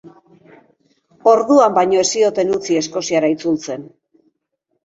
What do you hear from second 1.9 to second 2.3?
ez